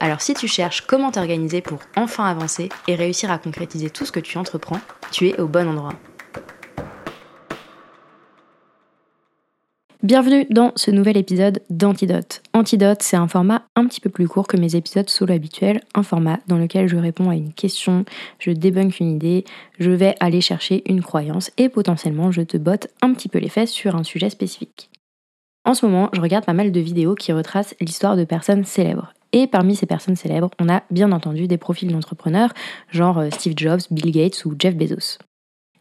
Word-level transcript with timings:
Alors 0.00 0.20
si 0.20 0.34
tu 0.34 0.46
cherches 0.46 0.82
comment 0.82 1.10
t'organiser 1.10 1.60
pour 1.60 1.80
enfin 1.96 2.24
avancer 2.24 2.68
et 2.86 2.94
réussir 2.94 3.32
à 3.32 3.38
concrétiser 3.38 3.90
tout 3.90 4.04
ce 4.04 4.12
que 4.12 4.20
tu 4.20 4.38
entreprends, 4.38 4.80
tu 5.10 5.28
es 5.28 5.40
au 5.40 5.48
bon 5.48 5.68
endroit. 5.68 5.94
Bienvenue 10.04 10.46
dans 10.50 10.70
ce 10.76 10.92
nouvel 10.92 11.16
épisode 11.16 11.60
d'Antidote. 11.68 12.42
Antidote, 12.54 13.02
c'est 13.02 13.16
un 13.16 13.26
format 13.26 13.66
un 13.74 13.88
petit 13.88 14.00
peu 14.00 14.08
plus 14.08 14.28
court 14.28 14.46
que 14.46 14.56
mes 14.56 14.76
épisodes 14.76 15.10
solo 15.10 15.34
habituels, 15.34 15.82
un 15.96 16.04
format 16.04 16.38
dans 16.46 16.58
lequel 16.58 16.86
je 16.86 16.96
réponds 16.96 17.30
à 17.30 17.34
une 17.34 17.52
question, 17.52 18.04
je 18.38 18.52
débunk 18.52 19.00
une 19.00 19.10
idée, 19.10 19.44
je 19.80 19.90
vais 19.90 20.14
aller 20.20 20.40
chercher 20.40 20.88
une 20.88 21.02
croyance 21.02 21.50
et 21.56 21.68
potentiellement 21.68 22.30
je 22.30 22.42
te 22.42 22.56
botte 22.56 22.86
un 23.02 23.12
petit 23.12 23.28
peu 23.28 23.40
les 23.40 23.48
fesses 23.48 23.72
sur 23.72 23.96
un 23.96 24.04
sujet 24.04 24.30
spécifique. 24.30 24.88
En 25.64 25.74
ce 25.74 25.84
moment, 25.84 26.08
je 26.12 26.20
regarde 26.20 26.44
pas 26.44 26.52
mal 26.52 26.70
de 26.70 26.80
vidéos 26.80 27.16
qui 27.16 27.32
retracent 27.32 27.74
l'histoire 27.80 28.16
de 28.16 28.24
personnes 28.24 28.64
célèbres. 28.64 29.12
Et 29.32 29.46
parmi 29.46 29.76
ces 29.76 29.86
personnes 29.86 30.16
célèbres, 30.16 30.50
on 30.58 30.68
a 30.68 30.82
bien 30.90 31.12
entendu 31.12 31.46
des 31.46 31.58
profils 31.58 31.90
d'entrepreneurs, 31.90 32.52
genre 32.90 33.18
euh, 33.18 33.30
Steve 33.30 33.54
Jobs, 33.56 33.82
Bill 33.90 34.10
Gates 34.10 34.44
ou 34.44 34.54
Jeff 34.58 34.74
Bezos. 34.74 35.18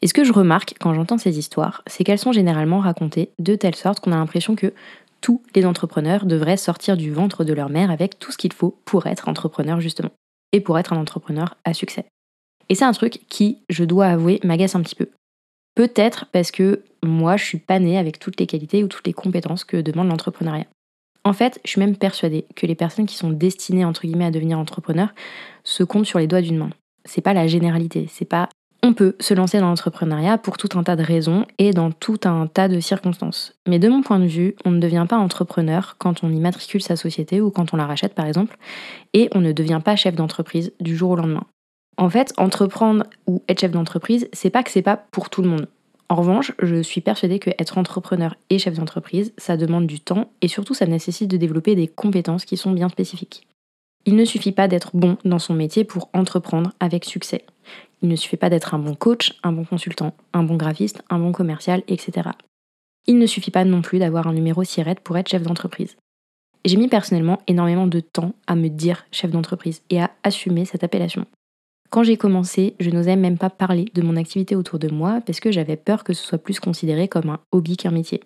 Et 0.01 0.07
ce 0.07 0.13
que 0.13 0.23
je 0.23 0.33
remarque 0.33 0.75
quand 0.79 0.93
j'entends 0.93 1.17
ces 1.17 1.39
histoires, 1.39 1.81
c'est 1.87 2.03
qu'elles 2.03 2.19
sont 2.19 2.31
généralement 2.31 2.79
racontées 2.79 3.31
de 3.39 3.55
telle 3.55 3.75
sorte 3.75 3.99
qu'on 3.99 4.11
a 4.11 4.17
l'impression 4.17 4.55
que 4.55 4.73
tous 5.21 5.41
les 5.55 5.65
entrepreneurs 5.65 6.25
devraient 6.25 6.57
sortir 6.57 6.97
du 6.97 7.11
ventre 7.11 7.43
de 7.43 7.53
leur 7.53 7.69
mère 7.69 7.89
avec 7.89 8.19
tout 8.19 8.31
ce 8.31 8.37
qu'il 8.37 8.53
faut 8.53 8.77
pour 8.85 9.07
être 9.07 9.27
entrepreneur 9.27 9.81
justement, 9.81 10.11
et 10.51 10.61
pour 10.61 10.77
être 10.77 10.93
un 10.93 10.97
entrepreneur 10.97 11.55
à 11.63 11.73
succès. 11.73 12.05
Et 12.69 12.75
c'est 12.75 12.85
un 12.85 12.91
truc 12.91 13.21
qui, 13.29 13.59
je 13.69 13.83
dois 13.83 14.07
avouer, 14.07 14.39
m'agace 14.43 14.75
un 14.75 14.81
petit 14.81 14.95
peu. 14.95 15.09
Peut-être 15.75 16.25
parce 16.31 16.51
que 16.51 16.83
moi, 17.03 17.37
je 17.37 17.45
suis 17.45 17.59
pas 17.59 17.79
née 17.79 17.97
avec 17.97 18.19
toutes 18.19 18.39
les 18.39 18.47
qualités 18.47 18.83
ou 18.83 18.87
toutes 18.87 19.07
les 19.07 19.13
compétences 19.13 19.63
que 19.63 19.77
demande 19.77 20.09
l'entrepreneuriat. 20.09 20.65
En 21.27 21.33
fait, 21.33 21.59
je 21.65 21.71
suis 21.71 21.81
même 21.81 21.97
persuadée 21.97 22.45
que 22.55 22.65
les 22.65 22.73
personnes 22.73 23.05
qui 23.05 23.17
sont 23.17 23.31
destinées 23.31 23.83
entre 23.83 24.03
guillemets 24.03 24.27
à 24.27 24.31
devenir 24.31 24.57
entrepreneurs 24.59 25.13
se 25.65 25.83
comptent 25.83 26.05
sur 26.05 26.19
les 26.19 26.27
doigts 26.27 26.39
d'une 26.39 26.55
main. 26.55 26.69
C'est 27.03 27.19
pas 27.19 27.33
la 27.33 27.47
généralité, 27.47 28.07
c'est 28.09 28.23
pas 28.23 28.47
on 28.81 28.93
peut 28.93 29.17
se 29.19 29.33
lancer 29.33 29.59
dans 29.59 29.67
l'entrepreneuriat 29.67 30.37
pour 30.37 30.55
tout 30.55 30.69
un 30.77 30.83
tas 30.83 30.95
de 30.95 31.03
raisons 31.03 31.45
et 31.57 31.71
dans 31.71 31.91
tout 31.91 32.19
un 32.23 32.47
tas 32.47 32.69
de 32.69 32.79
circonstances. 32.79 33.55
Mais 33.67 33.77
de 33.77 33.89
mon 33.89 34.03
point 34.03 34.19
de 34.19 34.27
vue, 34.27 34.55
on 34.63 34.71
ne 34.71 34.79
devient 34.79 35.05
pas 35.09 35.17
entrepreneur 35.17 35.95
quand 35.97 36.23
on 36.23 36.31
immatricule 36.31 36.81
sa 36.81 36.95
société 36.95 37.41
ou 37.41 37.51
quand 37.51 37.73
on 37.73 37.77
la 37.77 37.87
rachète 37.87 38.13
par 38.13 38.25
exemple, 38.25 38.55
et 39.13 39.27
on 39.35 39.41
ne 39.41 39.51
devient 39.51 39.81
pas 39.83 39.97
chef 39.97 40.15
d'entreprise 40.15 40.71
du 40.79 40.95
jour 40.95 41.09
au 41.11 41.15
lendemain. 41.17 41.43
En 41.97 42.09
fait, 42.09 42.33
entreprendre 42.37 43.03
ou 43.25 43.43
être 43.49 43.59
chef 43.59 43.71
d'entreprise, 43.71 44.29
c'est 44.31 44.51
pas 44.51 44.63
que 44.63 44.71
c'est 44.71 44.81
pas 44.81 44.95
pour 45.11 45.29
tout 45.29 45.41
le 45.41 45.49
monde. 45.49 45.67
En 46.09 46.15
revanche, 46.15 46.53
je 46.59 46.81
suis 46.81 47.01
persuadée 47.01 47.39
que 47.39 47.49
être 47.59 47.77
entrepreneur 47.77 48.35
et 48.49 48.59
chef 48.59 48.75
d'entreprise, 48.75 49.33
ça 49.37 49.57
demande 49.57 49.87
du 49.87 49.99
temps 49.99 50.31
et 50.41 50.47
surtout 50.47 50.73
ça 50.73 50.85
nécessite 50.85 51.29
de 51.29 51.37
développer 51.37 51.75
des 51.75 51.87
compétences 51.87 52.45
qui 52.45 52.55
sont 52.55 52.71
bien 52.71 52.87
spécifiques. 52.87 53.47
Il 54.05 54.15
ne 54.15 54.23
suffit 54.23 54.53
pas 54.53 54.69
d'être 54.69 54.91
bon 54.93 55.17
dans 55.25 55.39
son 55.39 55.53
métier 55.53 55.83
pour 55.83 56.09
entreprendre 56.13 56.71
avec 56.79 57.03
succès. 57.03 57.45
Il 58.01 58.07
ne 58.07 58.15
suffit 58.15 58.37
pas 58.37 58.49
d'être 58.49 58.73
un 58.73 58.79
bon 58.79 58.95
coach, 58.95 59.33
un 59.43 59.51
bon 59.51 59.65
consultant, 59.65 60.13
un 60.31 60.43
bon 60.43 60.55
graphiste, 60.55 61.03
un 61.09 61.19
bon 61.19 61.33
commercial, 61.33 61.83
etc. 61.89 62.29
Il 63.05 63.17
ne 63.17 63.25
suffit 63.25 63.51
pas 63.51 63.65
non 63.65 63.81
plus 63.81 63.99
d'avoir 63.99 64.27
un 64.27 64.33
numéro 64.33 64.63
SIRET 64.63 64.95
pour 65.03 65.17
être 65.17 65.29
chef 65.29 65.43
d'entreprise. 65.43 65.97
J'ai 66.63 66.77
mis 66.77 66.87
personnellement 66.87 67.41
énormément 67.47 67.87
de 67.87 67.99
temps 67.99 68.33
à 68.45 68.55
me 68.55 68.69
dire 68.69 69.05
chef 69.11 69.31
d'entreprise 69.31 69.81
et 69.89 70.01
à 70.01 70.11
assumer 70.23 70.63
cette 70.63 70.83
appellation. 70.83 71.25
Quand 71.89 72.03
j'ai 72.03 72.17
commencé, 72.17 72.75
je 72.79 72.89
n'osais 72.89 73.15
même 73.15 73.37
pas 73.37 73.49
parler 73.49 73.85
de 73.93 74.01
mon 74.01 74.17
activité 74.17 74.55
autour 74.55 74.77
de 74.77 74.89
moi 74.89 75.21
parce 75.25 75.39
que 75.39 75.51
j'avais 75.51 75.77
peur 75.77 76.03
que 76.03 76.13
ce 76.13 76.25
soit 76.25 76.37
plus 76.37 76.59
considéré 76.59 77.07
comme 77.07 77.29
un 77.29 77.39
hobby 77.51 77.77
qu'un 77.77 77.91
métier. 77.91 78.21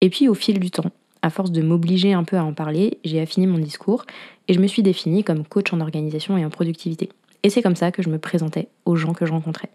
Et 0.00 0.10
puis 0.10 0.28
au 0.28 0.34
fil 0.34 0.58
du 0.58 0.70
temps, 0.70 0.90
à 1.22 1.30
force 1.30 1.52
de 1.52 1.62
m'obliger 1.62 2.12
un 2.14 2.24
peu 2.24 2.36
à 2.36 2.44
en 2.44 2.52
parler, 2.52 2.98
j'ai 3.04 3.20
affiné 3.20 3.46
mon 3.46 3.58
discours 3.58 4.06
et 4.48 4.54
je 4.54 4.60
me 4.60 4.66
suis 4.66 4.82
définie 4.82 5.22
comme 5.22 5.46
coach 5.46 5.72
en 5.72 5.80
organisation 5.80 6.36
et 6.36 6.44
en 6.44 6.50
productivité. 6.50 7.10
Et 7.42 7.50
c'est 7.50 7.62
comme 7.62 7.76
ça 7.76 7.92
que 7.92 8.02
je 8.02 8.08
me 8.08 8.18
présentais 8.18 8.68
aux 8.84 8.96
gens 8.96 9.12
que 9.12 9.26
je 9.26 9.32
rencontrais. 9.32 9.70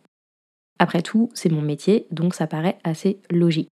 Après 0.77 1.01
tout, 1.01 1.29
c'est 1.33 1.51
mon 1.51 1.61
métier, 1.61 2.07
donc 2.11 2.35
ça 2.35 2.47
paraît 2.47 2.77
assez 2.83 3.19
logique. 3.29 3.69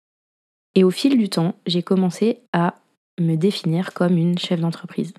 Et 0.76 0.84
au 0.84 0.92
fil 0.92 1.18
du 1.18 1.30
temps, 1.30 1.56
j'ai 1.66 1.82
commencé 1.82 2.40
à 2.52 2.76
me 3.20 3.36
définir 3.36 3.94
comme 3.94 4.18
une 4.18 4.38
chef 4.38 4.60
d'entreprise 4.60 5.14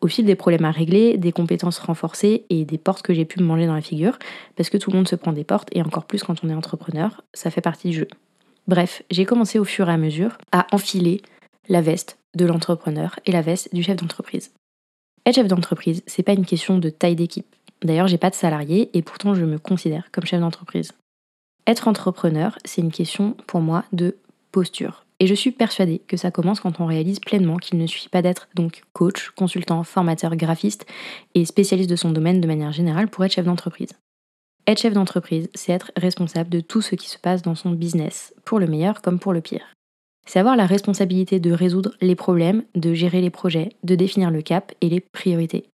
au 0.00 0.08
fil 0.08 0.24
des 0.24 0.34
problèmes 0.34 0.64
à 0.64 0.70
régler, 0.70 1.18
des 1.18 1.32
compétences 1.32 1.78
renforcées 1.78 2.44
et 2.48 2.64
des 2.64 2.78
portes 2.78 3.02
que 3.02 3.12
j'ai 3.12 3.24
pu 3.24 3.40
me 3.40 3.46
manger 3.46 3.66
dans 3.66 3.74
la 3.74 3.82
figure, 3.82 4.18
parce 4.56 4.70
que 4.70 4.78
tout 4.78 4.90
le 4.90 4.96
monde 4.96 5.08
se 5.08 5.16
prend 5.16 5.32
des 5.32 5.44
portes, 5.44 5.68
et 5.72 5.82
encore 5.82 6.06
plus 6.06 6.22
quand 6.22 6.42
on 6.42 6.48
est 6.48 6.54
entrepreneur, 6.54 7.22
ça 7.34 7.50
fait 7.50 7.60
partie 7.60 7.90
du 7.90 7.98
jeu. 7.98 8.08
Bref, 8.66 9.02
j'ai 9.10 9.24
commencé 9.24 9.58
au 9.58 9.64
fur 9.64 9.88
et 9.88 9.92
à 9.92 9.96
mesure 9.96 10.38
à 10.52 10.66
enfiler 10.72 11.22
la 11.68 11.80
veste 11.80 12.18
de 12.34 12.46
l'entrepreneur 12.46 13.18
et 13.26 13.32
la 13.32 13.42
veste 13.42 13.74
du 13.74 13.82
chef 13.82 13.96
d'entreprise. 13.96 14.52
Être 15.26 15.34
chef 15.36 15.48
d'entreprise, 15.48 16.02
c'est 16.06 16.22
pas 16.22 16.32
une 16.32 16.46
question 16.46 16.78
de 16.78 16.88
taille 16.88 17.16
d'équipe. 17.16 17.54
D'ailleurs, 17.82 18.08
j'ai 18.08 18.18
pas 18.18 18.30
de 18.30 18.34
salarié 18.34 18.90
et 18.94 19.02
pourtant 19.02 19.34
je 19.34 19.44
me 19.44 19.58
considère 19.58 20.10
comme 20.12 20.24
chef 20.24 20.40
d'entreprise. 20.40 20.92
Être 21.66 21.88
entrepreneur, 21.88 22.58
c'est 22.64 22.80
une 22.80 22.90
question 22.90 23.36
pour 23.46 23.60
moi 23.60 23.84
de 23.92 24.16
posture. 24.52 25.04
Et 25.22 25.26
je 25.26 25.34
suis 25.34 25.50
persuadée 25.50 25.98
que 25.98 26.16
ça 26.16 26.30
commence 26.30 26.60
quand 26.60 26.80
on 26.80 26.86
réalise 26.86 27.20
pleinement 27.20 27.58
qu'il 27.58 27.78
ne 27.78 27.86
suffit 27.86 28.08
pas 28.08 28.22
d'être 28.22 28.48
donc 28.54 28.82
coach, 28.94 29.30
consultant, 29.36 29.84
formateur, 29.84 30.34
graphiste 30.34 30.86
et 31.34 31.44
spécialiste 31.44 31.90
de 31.90 31.96
son 31.96 32.10
domaine 32.10 32.40
de 32.40 32.46
manière 32.46 32.72
générale 32.72 33.08
pour 33.08 33.24
être 33.24 33.32
chef 33.32 33.44
d'entreprise. 33.44 33.90
Être 34.66 34.80
chef 34.80 34.94
d'entreprise, 34.94 35.50
c'est 35.54 35.72
être 35.72 35.92
responsable 35.96 36.48
de 36.48 36.60
tout 36.60 36.80
ce 36.80 36.94
qui 36.94 37.10
se 37.10 37.18
passe 37.18 37.42
dans 37.42 37.54
son 37.54 37.70
business, 37.70 38.34
pour 38.46 38.58
le 38.58 38.66
meilleur 38.66 39.02
comme 39.02 39.18
pour 39.18 39.34
le 39.34 39.42
pire. 39.42 39.74
C'est 40.26 40.38
avoir 40.38 40.56
la 40.56 40.66
responsabilité 40.66 41.38
de 41.38 41.52
résoudre 41.52 41.94
les 42.00 42.14
problèmes, 42.14 42.64
de 42.74 42.94
gérer 42.94 43.20
les 43.20 43.30
projets, 43.30 43.70
de 43.84 43.96
définir 43.96 44.30
le 44.30 44.42
cap 44.42 44.72
et 44.80 44.88
les 44.88 45.00
priorités. 45.00 45.66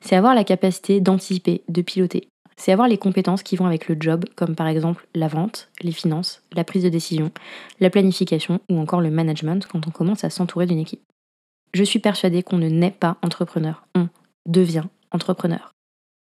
C'est 0.00 0.16
avoir 0.16 0.34
la 0.34 0.44
capacité 0.44 1.00
d'anticiper, 1.00 1.62
de 1.68 1.82
piloter, 1.82 2.28
c'est 2.60 2.72
avoir 2.72 2.88
les 2.88 2.98
compétences 2.98 3.42
qui 3.42 3.56
vont 3.56 3.64
avec 3.64 3.88
le 3.88 3.96
job, 3.98 4.26
comme 4.36 4.54
par 4.54 4.66
exemple 4.66 5.06
la 5.14 5.28
vente, 5.28 5.70
les 5.80 5.92
finances, 5.92 6.42
la 6.52 6.62
prise 6.62 6.82
de 6.82 6.90
décision, 6.90 7.32
la 7.80 7.88
planification 7.88 8.60
ou 8.70 8.78
encore 8.78 9.00
le 9.00 9.10
management 9.10 9.66
quand 9.66 9.86
on 9.86 9.90
commence 9.90 10.24
à 10.24 10.30
s'entourer 10.30 10.66
d'une 10.66 10.78
équipe. 10.78 11.00
Je 11.72 11.82
suis 11.82 12.00
persuadée 12.00 12.42
qu'on 12.42 12.58
ne 12.58 12.68
naît 12.68 12.90
pas 12.90 13.16
entrepreneur, 13.22 13.86
on 13.94 14.08
devient 14.44 14.84
entrepreneur. 15.10 15.72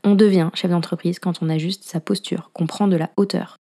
On 0.04 0.14
devient 0.14 0.50
chef 0.56 0.70
d'entreprise 0.70 1.20
quand 1.20 1.42
on 1.42 1.50
ajuste 1.50 1.86
sa 1.86 2.02
posture, 2.02 2.52
qu'on 2.52 2.68
prend 2.68 2.90
de 2.90 2.98
la 2.98 3.12
hauteur, 3.16 3.56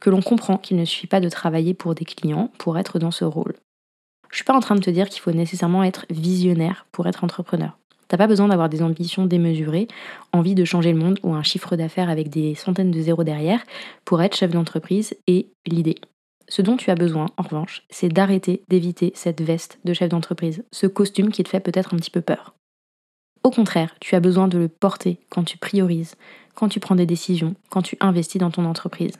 que 0.00 0.08
l'on 0.08 0.22
comprend 0.22 0.56
qu'il 0.56 0.76
ne 0.76 0.84
suffit 0.84 1.08
pas 1.08 1.20
de 1.20 1.28
travailler 1.28 1.74
pour 1.74 1.96
des 1.96 2.04
clients 2.04 2.52
pour 2.58 2.78
être 2.78 3.00
dans 3.00 3.10
ce 3.10 3.24
rôle. 3.24 3.56
Je 4.30 4.36
suis 4.36 4.44
pas 4.44 4.54
en 4.54 4.60
train 4.60 4.76
de 4.76 4.80
te 4.80 4.90
dire 4.90 5.08
qu'il 5.08 5.20
faut 5.20 5.32
nécessairement 5.32 5.82
être 5.82 6.06
visionnaire 6.10 6.86
pour 6.92 7.08
être 7.08 7.24
entrepreneur. 7.24 7.76
T'as 8.10 8.16
pas 8.16 8.26
besoin 8.26 8.48
d'avoir 8.48 8.68
des 8.68 8.82
ambitions 8.82 9.24
démesurées, 9.24 9.86
envie 10.32 10.56
de 10.56 10.64
changer 10.64 10.90
le 10.92 10.98
monde 10.98 11.20
ou 11.22 11.32
un 11.32 11.44
chiffre 11.44 11.76
d'affaires 11.76 12.10
avec 12.10 12.28
des 12.28 12.56
centaines 12.56 12.90
de 12.90 13.00
zéros 13.00 13.22
derrière 13.22 13.62
pour 14.04 14.20
être 14.20 14.36
chef 14.36 14.50
d'entreprise 14.50 15.14
et 15.28 15.46
l'idée. 15.64 15.94
Ce 16.48 16.60
dont 16.60 16.76
tu 16.76 16.90
as 16.90 16.96
besoin, 16.96 17.26
en 17.36 17.44
revanche, 17.44 17.84
c'est 17.88 18.08
d'arrêter 18.08 18.64
d'éviter 18.68 19.12
cette 19.14 19.40
veste 19.40 19.78
de 19.84 19.94
chef 19.94 20.08
d'entreprise, 20.08 20.64
ce 20.72 20.88
costume 20.88 21.30
qui 21.30 21.44
te 21.44 21.48
fait 21.48 21.60
peut-être 21.60 21.94
un 21.94 21.98
petit 21.98 22.10
peu 22.10 22.20
peur. 22.20 22.56
Au 23.44 23.50
contraire, 23.50 23.94
tu 24.00 24.16
as 24.16 24.20
besoin 24.20 24.48
de 24.48 24.58
le 24.58 24.66
porter 24.66 25.20
quand 25.30 25.44
tu 25.44 25.56
priorises, 25.56 26.16
quand 26.56 26.68
tu 26.68 26.80
prends 26.80 26.96
des 26.96 27.06
décisions, 27.06 27.54
quand 27.70 27.82
tu 27.82 27.96
investis 28.00 28.40
dans 28.40 28.50
ton 28.50 28.64
entreprise. 28.64 29.14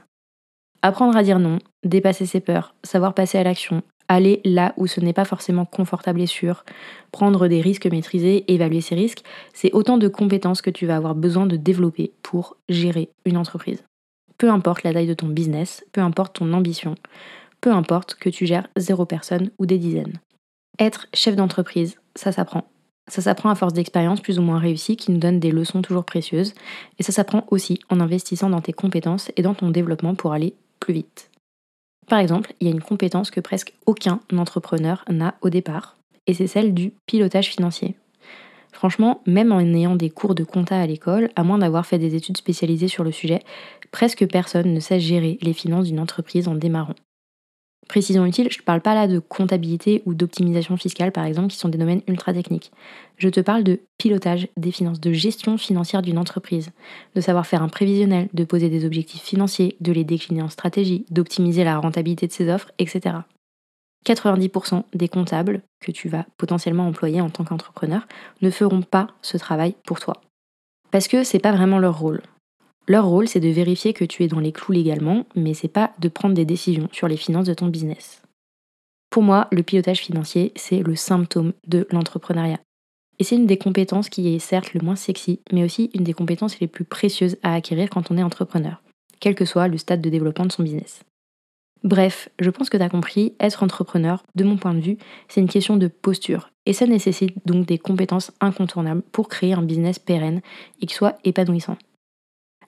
Apprendre 0.82 1.16
à 1.16 1.22
dire 1.22 1.38
non, 1.38 1.60
dépasser 1.84 2.26
ses 2.26 2.40
peurs, 2.40 2.74
savoir 2.82 3.14
passer 3.14 3.38
à 3.38 3.44
l'action, 3.44 3.84
aller 4.10 4.40
là 4.44 4.74
où 4.76 4.88
ce 4.88 5.00
n'est 5.00 5.12
pas 5.12 5.24
forcément 5.24 5.64
confortable 5.64 6.20
et 6.20 6.26
sûr, 6.26 6.64
prendre 7.12 7.46
des 7.46 7.60
risques 7.60 7.86
maîtrisés, 7.86 8.44
évaluer 8.52 8.80
ces 8.80 8.96
risques, 8.96 9.22
c'est 9.54 9.72
autant 9.72 9.98
de 9.98 10.08
compétences 10.08 10.62
que 10.62 10.70
tu 10.70 10.84
vas 10.84 10.96
avoir 10.96 11.14
besoin 11.14 11.46
de 11.46 11.56
développer 11.56 12.12
pour 12.22 12.56
gérer 12.68 13.10
une 13.24 13.36
entreprise. 13.36 13.84
Peu 14.36 14.50
importe 14.50 14.82
la 14.82 14.92
taille 14.92 15.06
de 15.06 15.14
ton 15.14 15.28
business, 15.28 15.84
peu 15.92 16.00
importe 16.00 16.38
ton 16.38 16.52
ambition, 16.52 16.96
peu 17.60 17.70
importe 17.70 18.16
que 18.16 18.28
tu 18.28 18.46
gères 18.46 18.66
zéro 18.76 19.06
personne 19.06 19.50
ou 19.58 19.66
des 19.66 19.78
dizaines. 19.78 20.18
Être 20.80 21.06
chef 21.14 21.36
d'entreprise, 21.36 22.00
ça 22.16 22.32
s'apprend. 22.32 22.64
Ça 23.06 23.22
s'apprend 23.22 23.50
à 23.50 23.54
force 23.54 23.74
d'expériences 23.74 24.20
plus 24.20 24.38
ou 24.40 24.42
moins 24.42 24.58
réussies 24.58 24.96
qui 24.96 25.12
nous 25.12 25.18
donnent 25.18 25.40
des 25.40 25.50
leçons 25.52 25.82
toujours 25.82 26.04
précieuses. 26.04 26.54
Et 26.98 27.02
ça 27.02 27.12
s'apprend 27.12 27.44
aussi 27.50 27.78
en 27.90 28.00
investissant 28.00 28.50
dans 28.50 28.60
tes 28.60 28.72
compétences 28.72 29.30
et 29.36 29.42
dans 29.42 29.54
ton 29.54 29.70
développement 29.70 30.14
pour 30.14 30.32
aller 30.32 30.54
plus 30.80 30.94
vite. 30.94 31.29
Par 32.10 32.18
exemple, 32.18 32.54
il 32.58 32.66
y 32.66 32.70
a 32.70 32.74
une 32.74 32.82
compétence 32.82 33.30
que 33.30 33.38
presque 33.38 33.72
aucun 33.86 34.18
entrepreneur 34.36 35.04
n'a 35.08 35.36
au 35.42 35.48
départ, 35.48 35.96
et 36.26 36.34
c'est 36.34 36.48
celle 36.48 36.74
du 36.74 36.92
pilotage 37.06 37.46
financier. 37.46 37.94
Franchement, 38.72 39.22
même 39.26 39.52
en 39.52 39.60
ayant 39.60 39.94
des 39.94 40.10
cours 40.10 40.34
de 40.34 40.42
compta 40.42 40.80
à 40.80 40.86
l'école, 40.88 41.30
à 41.36 41.44
moins 41.44 41.58
d'avoir 41.58 41.86
fait 41.86 42.00
des 42.00 42.16
études 42.16 42.36
spécialisées 42.36 42.88
sur 42.88 43.04
le 43.04 43.12
sujet, 43.12 43.38
presque 43.92 44.26
personne 44.26 44.74
ne 44.74 44.80
sait 44.80 44.98
gérer 44.98 45.38
les 45.40 45.52
finances 45.52 45.86
d'une 45.86 46.00
entreprise 46.00 46.48
en 46.48 46.56
démarrant. 46.56 46.96
Précision 47.90 48.24
utile, 48.24 48.46
je 48.52 48.58
ne 48.60 48.62
parle 48.62 48.82
pas 48.82 48.94
là 48.94 49.08
de 49.08 49.18
comptabilité 49.18 50.04
ou 50.06 50.14
d'optimisation 50.14 50.76
fiscale 50.76 51.10
par 51.10 51.24
exemple, 51.24 51.48
qui 51.48 51.56
sont 51.56 51.68
des 51.68 51.76
domaines 51.76 52.02
ultra 52.06 52.32
techniques. 52.32 52.70
Je 53.16 53.28
te 53.28 53.40
parle 53.40 53.64
de 53.64 53.80
pilotage 53.98 54.46
des 54.56 54.70
finances, 54.70 55.00
de 55.00 55.10
gestion 55.10 55.58
financière 55.58 56.00
d'une 56.00 56.16
entreprise, 56.16 56.70
de 57.16 57.20
savoir 57.20 57.48
faire 57.48 57.64
un 57.64 57.68
prévisionnel, 57.68 58.28
de 58.32 58.44
poser 58.44 58.68
des 58.68 58.84
objectifs 58.84 59.22
financiers, 59.22 59.76
de 59.80 59.90
les 59.90 60.04
décliner 60.04 60.40
en 60.40 60.48
stratégie, 60.48 61.04
d'optimiser 61.10 61.64
la 61.64 61.80
rentabilité 61.80 62.28
de 62.28 62.32
ses 62.32 62.48
offres, 62.48 62.70
etc. 62.78 63.16
90% 64.06 64.84
des 64.94 65.08
comptables 65.08 65.60
que 65.80 65.90
tu 65.90 66.08
vas 66.08 66.26
potentiellement 66.36 66.86
employer 66.86 67.20
en 67.20 67.28
tant 67.28 67.42
qu'entrepreneur 67.42 68.06
ne 68.40 68.50
feront 68.50 68.82
pas 68.82 69.08
ce 69.20 69.36
travail 69.36 69.74
pour 69.84 69.98
toi. 69.98 70.20
Parce 70.92 71.08
que 71.08 71.24
c'est 71.24 71.40
pas 71.40 71.50
vraiment 71.50 71.80
leur 71.80 71.98
rôle. 71.98 72.22
Leur 72.88 73.06
rôle, 73.06 73.28
c'est 73.28 73.40
de 73.40 73.48
vérifier 73.48 73.92
que 73.92 74.04
tu 74.04 74.24
es 74.24 74.28
dans 74.28 74.40
les 74.40 74.52
clous 74.52 74.72
légalement, 74.72 75.26
mais 75.36 75.54
c'est 75.54 75.68
pas 75.68 75.92
de 75.98 76.08
prendre 76.08 76.34
des 76.34 76.44
décisions 76.44 76.88
sur 76.92 77.08
les 77.08 77.16
finances 77.16 77.46
de 77.46 77.54
ton 77.54 77.68
business. 77.68 78.22
Pour 79.10 79.22
moi, 79.22 79.48
le 79.50 79.62
pilotage 79.62 80.00
financier, 80.00 80.52
c'est 80.56 80.82
le 80.82 80.96
symptôme 80.96 81.52
de 81.66 81.86
l'entrepreneuriat. 81.90 82.60
Et 83.18 83.24
c'est 83.24 83.36
une 83.36 83.46
des 83.46 83.58
compétences 83.58 84.08
qui 84.08 84.34
est 84.34 84.38
certes 84.38 84.72
le 84.72 84.80
moins 84.80 84.96
sexy, 84.96 85.40
mais 85.52 85.64
aussi 85.64 85.90
une 85.94 86.04
des 86.04 86.14
compétences 86.14 86.58
les 86.60 86.68
plus 86.68 86.84
précieuses 86.84 87.36
à 87.42 87.54
acquérir 87.54 87.90
quand 87.90 88.10
on 88.10 88.16
est 88.16 88.22
entrepreneur, 88.22 88.82
quel 89.20 89.34
que 89.34 89.44
soit 89.44 89.68
le 89.68 89.78
stade 89.78 90.00
de 90.00 90.08
développement 90.08 90.46
de 90.46 90.52
son 90.52 90.62
business. 90.62 91.02
Bref, 91.82 92.28
je 92.38 92.50
pense 92.50 92.70
que 92.70 92.76
tu 92.76 92.82
as 92.82 92.88
compris, 92.88 93.34
être 93.40 93.62
entrepreneur, 93.62 94.22
de 94.34 94.44
mon 94.44 94.56
point 94.56 94.74
de 94.74 94.80
vue, 94.80 94.98
c'est 95.28 95.40
une 95.40 95.48
question 95.48 95.76
de 95.76 95.88
posture. 95.88 96.50
Et 96.66 96.72
ça 96.72 96.86
nécessite 96.86 97.34
donc 97.46 97.66
des 97.66 97.78
compétences 97.78 98.32
incontournables 98.40 99.02
pour 99.12 99.28
créer 99.28 99.54
un 99.54 99.62
business 99.62 99.98
pérenne 99.98 100.40
et 100.80 100.86
qui 100.86 100.94
soit 100.94 101.16
épanouissant. 101.24 101.76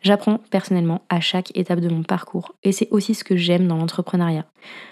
J'apprends 0.03 0.39
personnellement 0.51 1.03
à 1.09 1.21
chaque 1.21 1.57
étape 1.57 1.81
de 1.81 1.89
mon 1.89 2.03
parcours 2.03 2.55
et 2.65 2.73
c'est 2.73 2.89
aussi 2.91 3.15
ce 3.15 3.23
que 3.23 3.37
j'aime 3.37 3.69
dans 3.69 3.77
l'entrepreneuriat. 3.77 4.45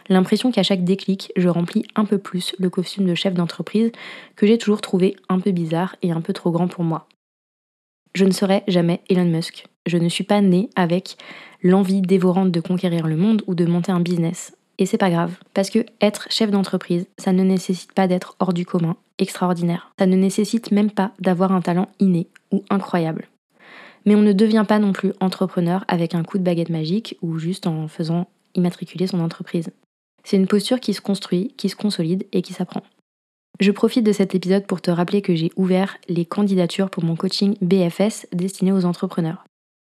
L'impression 0.08 0.52
qu'à 0.52 0.62
chaque 0.62 0.84
déclic, 0.84 1.32
je 1.36 1.48
remplis 1.48 1.84
un 1.96 2.04
peu 2.04 2.18
plus 2.18 2.54
le 2.60 2.70
costume 2.70 3.06
de 3.06 3.16
chef 3.16 3.34
d'entreprise 3.34 3.90
que 4.36 4.46
j'ai 4.46 4.56
toujours 4.56 4.80
trouvé 4.80 5.16
un 5.28 5.40
peu 5.40 5.50
bizarre 5.50 5.96
et 6.02 6.12
un 6.12 6.20
peu 6.20 6.32
trop 6.32 6.52
grand 6.52 6.68
pour 6.68 6.84
moi. 6.84 7.08
Je 8.14 8.24
ne 8.24 8.30
serai 8.30 8.62
jamais 8.68 9.00
Elon 9.08 9.24
Musk. 9.24 9.66
Je 9.86 9.98
ne 9.98 10.08
suis 10.08 10.24
pas 10.24 10.40
née 10.40 10.70
avec 10.76 11.16
l'envie 11.62 12.02
dévorante 12.02 12.52
de 12.52 12.60
conquérir 12.60 13.06
le 13.06 13.16
monde 13.16 13.42
ou 13.46 13.54
de 13.54 13.64
monter 13.64 13.92
un 13.92 14.00
business. 14.00 14.56
Et 14.78 14.86
c'est 14.86 14.96
pas 14.98 15.10
grave, 15.10 15.36
parce 15.54 15.70
que 15.70 15.84
être 16.00 16.28
chef 16.30 16.50
d'entreprise, 16.50 17.06
ça 17.18 17.32
ne 17.32 17.42
nécessite 17.42 17.92
pas 17.92 18.06
d'être 18.06 18.36
hors 18.40 18.54
du 18.54 18.64
commun, 18.64 18.96
extraordinaire. 19.18 19.92
Ça 19.98 20.06
ne 20.06 20.16
nécessite 20.16 20.70
même 20.70 20.90
pas 20.90 21.12
d'avoir 21.20 21.52
un 21.52 21.60
talent 21.60 21.88
inné 21.98 22.28
ou 22.50 22.64
incroyable. 22.70 23.29
Mais 24.06 24.14
on 24.14 24.22
ne 24.22 24.32
devient 24.32 24.64
pas 24.66 24.78
non 24.78 24.92
plus 24.92 25.12
entrepreneur 25.20 25.84
avec 25.88 26.14
un 26.14 26.22
coup 26.22 26.38
de 26.38 26.42
baguette 26.42 26.70
magique 26.70 27.16
ou 27.22 27.38
juste 27.38 27.66
en 27.66 27.88
faisant 27.88 28.28
immatriculer 28.54 29.06
son 29.06 29.20
entreprise. 29.20 29.70
C'est 30.24 30.36
une 30.36 30.46
posture 30.46 30.80
qui 30.80 30.94
se 30.94 31.00
construit, 31.00 31.54
qui 31.56 31.68
se 31.68 31.76
consolide 31.76 32.26
et 32.32 32.42
qui 32.42 32.52
s'apprend. 32.52 32.82
Je 33.60 33.70
profite 33.70 34.04
de 34.04 34.12
cet 34.12 34.34
épisode 34.34 34.66
pour 34.66 34.80
te 34.80 34.90
rappeler 34.90 35.20
que 35.20 35.34
j'ai 35.34 35.52
ouvert 35.56 35.98
les 36.08 36.24
candidatures 36.24 36.88
pour 36.88 37.04
mon 37.04 37.14
coaching 37.14 37.56
BFS 37.60 38.26
destiné 38.32 38.72
aux 38.72 38.86
entrepreneurs. 38.86 39.44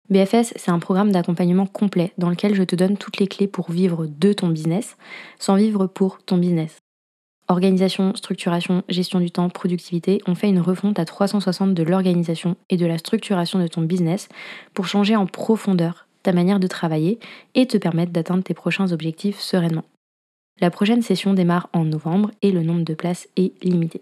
BFS, 0.08 0.54
c'est 0.56 0.72
un 0.72 0.80
programme 0.80 1.12
d'accompagnement 1.12 1.66
complet 1.66 2.12
dans 2.18 2.30
lequel 2.30 2.56
je 2.56 2.64
te 2.64 2.74
donne 2.74 2.96
toutes 2.96 3.18
les 3.18 3.28
clés 3.28 3.46
pour 3.46 3.70
vivre 3.70 4.06
de 4.06 4.32
ton 4.32 4.48
business 4.48 4.96
sans 5.38 5.54
vivre 5.54 5.86
pour 5.86 6.18
ton 6.24 6.36
business. 6.36 6.78
Organisation, 7.50 8.14
structuration, 8.14 8.84
gestion 8.88 9.18
du 9.18 9.32
temps, 9.32 9.48
productivité, 9.48 10.22
on 10.28 10.36
fait 10.36 10.48
une 10.48 10.60
refonte 10.60 11.00
à 11.00 11.04
360 11.04 11.74
de 11.74 11.82
l'organisation 11.82 12.54
et 12.68 12.76
de 12.76 12.86
la 12.86 12.96
structuration 12.96 13.58
de 13.58 13.66
ton 13.66 13.82
business 13.82 14.28
pour 14.72 14.86
changer 14.86 15.16
en 15.16 15.26
profondeur 15.26 16.06
ta 16.22 16.32
manière 16.32 16.60
de 16.60 16.68
travailler 16.68 17.18
et 17.56 17.66
te 17.66 17.76
permettre 17.76 18.12
d'atteindre 18.12 18.44
tes 18.44 18.54
prochains 18.54 18.92
objectifs 18.92 19.40
sereinement. 19.40 19.82
La 20.60 20.70
prochaine 20.70 21.02
session 21.02 21.34
démarre 21.34 21.68
en 21.72 21.84
novembre 21.84 22.30
et 22.40 22.52
le 22.52 22.62
nombre 22.62 22.84
de 22.84 22.94
places 22.94 23.26
est 23.36 23.52
limité. 23.64 24.00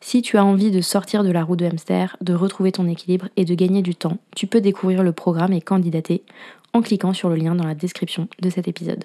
Si 0.00 0.22
tu 0.22 0.38
as 0.38 0.44
envie 0.46 0.70
de 0.70 0.80
sortir 0.80 1.22
de 1.22 1.30
la 1.30 1.44
roue 1.44 1.56
de 1.56 1.66
hamster, 1.66 2.16
de 2.22 2.32
retrouver 2.32 2.72
ton 2.72 2.88
équilibre 2.88 3.28
et 3.36 3.44
de 3.44 3.54
gagner 3.54 3.82
du 3.82 3.94
temps, 3.94 4.16
tu 4.34 4.46
peux 4.46 4.62
découvrir 4.62 5.02
le 5.02 5.12
programme 5.12 5.52
et 5.52 5.60
candidater 5.60 6.22
en 6.72 6.80
cliquant 6.80 7.12
sur 7.12 7.28
le 7.28 7.36
lien 7.36 7.54
dans 7.54 7.66
la 7.66 7.74
description 7.74 8.26
de 8.40 8.48
cet 8.48 8.68
épisode. 8.68 9.04